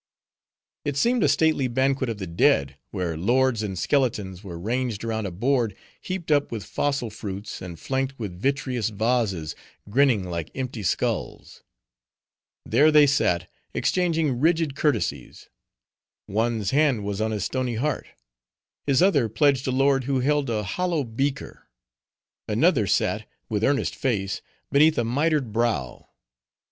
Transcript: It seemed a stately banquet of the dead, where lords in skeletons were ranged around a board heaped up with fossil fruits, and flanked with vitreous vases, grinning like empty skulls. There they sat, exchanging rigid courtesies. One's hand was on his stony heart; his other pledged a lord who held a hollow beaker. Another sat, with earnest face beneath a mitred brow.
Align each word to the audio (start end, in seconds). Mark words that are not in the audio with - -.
It 0.83 0.97
seemed 0.97 1.21
a 1.21 1.29
stately 1.29 1.67
banquet 1.67 2.09
of 2.09 2.17
the 2.17 2.25
dead, 2.25 2.75
where 2.89 3.15
lords 3.15 3.61
in 3.61 3.75
skeletons 3.75 4.43
were 4.43 4.57
ranged 4.59 5.03
around 5.03 5.27
a 5.27 5.31
board 5.31 5.75
heaped 6.01 6.31
up 6.31 6.51
with 6.51 6.65
fossil 6.65 7.11
fruits, 7.11 7.61
and 7.61 7.79
flanked 7.79 8.17
with 8.17 8.31
vitreous 8.33 8.89
vases, 8.89 9.55
grinning 9.91 10.23
like 10.27 10.49
empty 10.55 10.81
skulls. 10.81 11.61
There 12.65 12.89
they 12.89 13.05
sat, 13.05 13.47
exchanging 13.75 14.39
rigid 14.39 14.75
courtesies. 14.75 15.49
One's 16.27 16.71
hand 16.71 17.05
was 17.05 17.21
on 17.21 17.29
his 17.29 17.45
stony 17.45 17.75
heart; 17.75 18.07
his 18.87 19.03
other 19.03 19.29
pledged 19.29 19.67
a 19.67 19.71
lord 19.71 20.05
who 20.05 20.21
held 20.21 20.49
a 20.49 20.63
hollow 20.63 21.03
beaker. 21.03 21.67
Another 22.47 22.87
sat, 22.87 23.27
with 23.49 23.63
earnest 23.63 23.93
face 23.95 24.41
beneath 24.71 24.97
a 24.97 25.03
mitred 25.03 25.51
brow. 25.53 26.09